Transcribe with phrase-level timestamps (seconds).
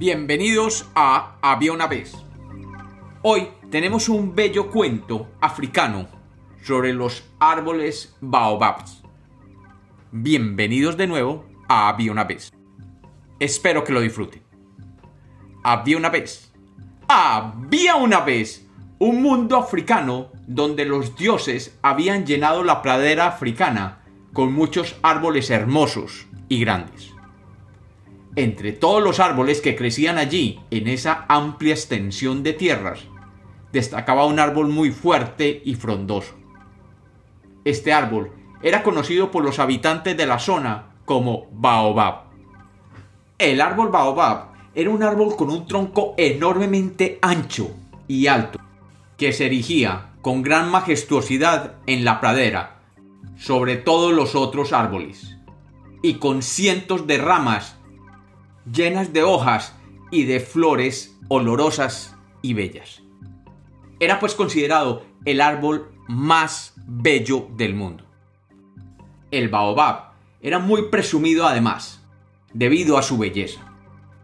[0.00, 2.14] Bienvenidos a Había una vez.
[3.20, 6.08] Hoy tenemos un bello cuento africano
[6.62, 9.02] sobre los árboles baobabs.
[10.10, 12.50] Bienvenidos de nuevo a Había una vez.
[13.38, 14.42] Espero que lo disfruten.
[15.62, 16.50] Había una vez.
[17.06, 18.66] Había una vez
[18.98, 24.00] un mundo africano donde los dioses habían llenado la pradera africana
[24.32, 27.19] con muchos árboles hermosos y grandes.
[28.36, 33.00] Entre todos los árboles que crecían allí, en esa amplia extensión de tierras,
[33.72, 36.34] destacaba un árbol muy fuerte y frondoso.
[37.64, 42.30] Este árbol era conocido por los habitantes de la zona como baobab.
[43.36, 47.70] El árbol baobab era un árbol con un tronco enormemente ancho
[48.06, 48.60] y alto,
[49.16, 52.80] que se erigía con gran majestuosidad en la pradera,
[53.36, 55.36] sobre todos los otros árboles,
[56.02, 57.79] y con cientos de ramas
[58.70, 59.74] llenas de hojas
[60.10, 63.02] y de flores olorosas y bellas.
[64.00, 68.04] Era pues considerado el árbol más bello del mundo.
[69.30, 72.02] El baobab era muy presumido además,
[72.52, 73.60] debido a su belleza,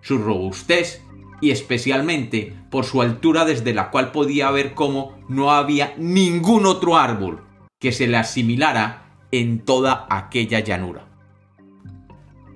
[0.00, 1.02] su robustez
[1.40, 6.96] y especialmente por su altura desde la cual podía ver cómo no había ningún otro
[6.96, 7.42] árbol
[7.80, 11.08] que se le asimilara en toda aquella llanura.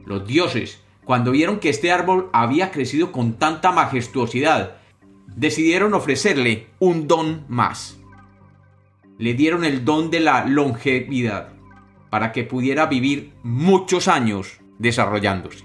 [0.05, 4.79] Los dioses cuando vieron que este árbol había crecido con tanta majestuosidad,
[5.37, 7.97] decidieron ofrecerle un don más.
[9.17, 11.51] Le dieron el don de la longevidad,
[12.11, 15.65] para que pudiera vivir muchos años desarrollándose.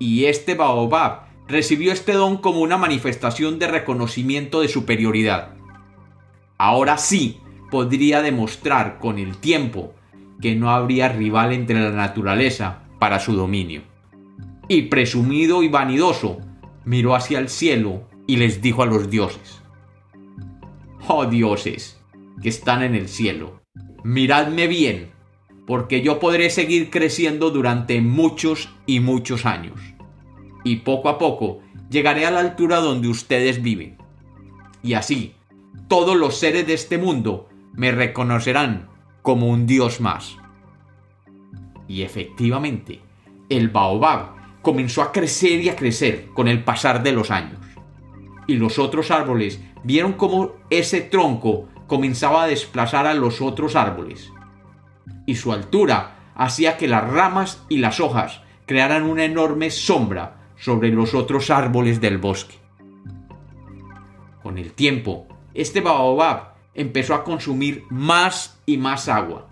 [0.00, 5.54] Y este baobab recibió este don como una manifestación de reconocimiento de superioridad.
[6.58, 7.40] Ahora sí
[7.70, 9.94] podría demostrar con el tiempo
[10.40, 13.82] que no habría rival entre la naturaleza para su dominio.
[14.68, 16.38] Y presumido y vanidoso,
[16.84, 19.62] miró hacia el cielo y les dijo a los dioses,
[21.08, 22.00] Oh dioses,
[22.42, 23.60] que están en el cielo,
[24.02, 25.10] miradme bien,
[25.66, 29.80] porque yo podré seguir creciendo durante muchos y muchos años.
[30.64, 33.98] Y poco a poco llegaré a la altura donde ustedes viven.
[34.82, 35.34] Y así,
[35.88, 38.88] todos los seres de este mundo me reconocerán
[39.22, 40.36] como un dios más.
[41.88, 43.00] Y efectivamente,
[43.48, 47.60] el baobab comenzó a crecer y a crecer con el pasar de los años.
[48.46, 54.32] Y los otros árboles vieron cómo ese tronco comenzaba a desplazar a los otros árboles.
[55.26, 60.90] Y su altura hacía que las ramas y las hojas crearan una enorme sombra sobre
[60.90, 62.56] los otros árboles del bosque.
[64.42, 69.48] Con el tiempo, este baobab empezó a consumir más y más agua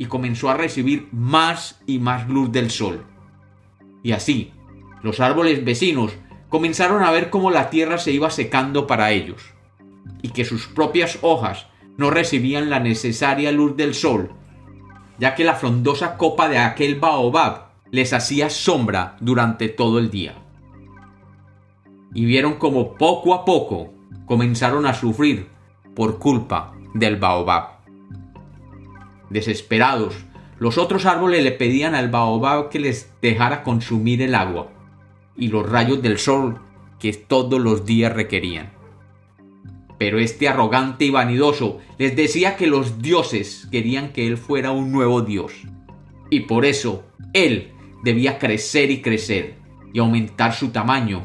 [0.00, 3.04] y comenzó a recibir más y más luz del sol.
[4.02, 4.50] Y así,
[5.02, 6.16] los árboles vecinos
[6.48, 9.52] comenzaron a ver cómo la tierra se iba secando para ellos,
[10.22, 11.66] y que sus propias hojas
[11.98, 14.32] no recibían la necesaria luz del sol,
[15.18, 20.34] ya que la frondosa copa de aquel baobab les hacía sombra durante todo el día.
[22.14, 23.92] Y vieron como poco a poco
[24.24, 25.50] comenzaron a sufrir
[25.94, 27.79] por culpa del baobab.
[29.30, 30.16] Desesperados,
[30.58, 34.68] los otros árboles le pedían al baobab que les dejara consumir el agua
[35.36, 36.60] y los rayos del sol
[36.98, 38.72] que todos los días requerían.
[39.98, 44.90] Pero este arrogante y vanidoso les decía que los dioses querían que él fuera un
[44.90, 45.52] nuevo dios.
[46.28, 49.58] Y por eso él debía crecer y crecer
[49.92, 51.24] y aumentar su tamaño,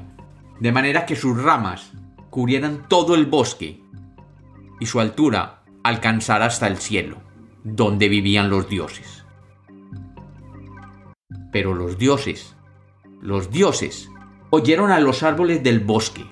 [0.60, 1.92] de manera que sus ramas
[2.30, 3.82] cubrieran todo el bosque
[4.80, 7.25] y su altura alcanzara hasta el cielo
[7.66, 9.26] donde vivían los dioses.
[11.52, 12.56] Pero los dioses,
[13.22, 14.10] los dioses,
[14.52, 16.26] oyeron a los árboles del bosque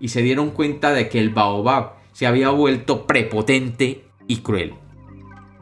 [0.00, 4.74] y se dieron cuenta de que el baobab se había vuelto prepotente y cruel.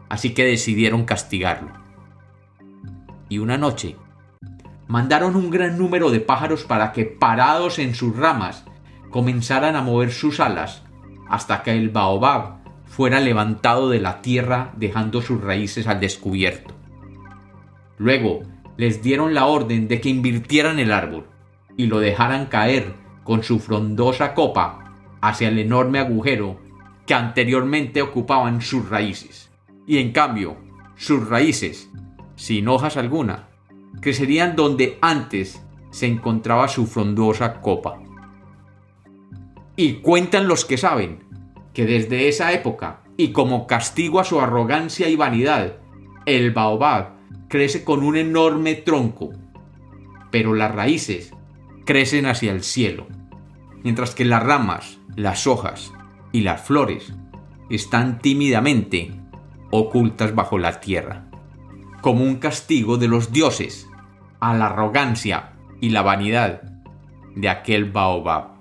[0.08, 1.70] Así que decidieron castigarlo.
[3.28, 3.96] Y una noche,
[4.88, 8.64] mandaron un gran número de pájaros para que, parados en sus ramas,
[9.10, 10.82] comenzaran a mover sus alas
[11.28, 12.59] hasta que el baobab
[12.90, 16.74] fuera levantado de la tierra dejando sus raíces al descubierto.
[17.98, 18.42] Luego
[18.76, 21.26] les dieron la orden de que invirtieran el árbol
[21.76, 26.58] y lo dejaran caer con su frondosa copa hacia el enorme agujero
[27.06, 29.52] que anteriormente ocupaban sus raíces.
[29.86, 30.56] Y en cambio,
[30.96, 31.90] sus raíces,
[32.34, 33.50] sin hojas alguna,
[34.00, 38.02] crecerían donde antes se encontraba su frondosa copa.
[39.76, 41.29] Y cuentan los que saben
[41.72, 45.76] que desde esa época, y como castigo a su arrogancia y vanidad,
[46.26, 47.12] el baobab
[47.48, 49.30] crece con un enorme tronco,
[50.30, 51.32] pero las raíces
[51.84, 53.06] crecen hacia el cielo,
[53.82, 55.92] mientras que las ramas, las hojas
[56.32, 57.12] y las flores
[57.68, 59.12] están tímidamente
[59.70, 61.26] ocultas bajo la tierra,
[62.00, 63.88] como un castigo de los dioses
[64.40, 66.62] a la arrogancia y la vanidad
[67.34, 68.60] de aquel baobab.